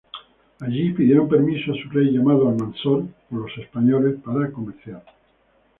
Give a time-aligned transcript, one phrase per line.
[0.61, 5.03] Allí pidieron permiso a su rey, llamado Almanzor por los españoles, para comerciar.